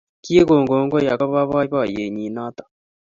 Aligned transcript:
Kigon 0.23 0.63
kongoi 0.69 1.07
agoba 1.13 1.49
boiboiyenyet 1.49 2.33
noto 2.35 2.63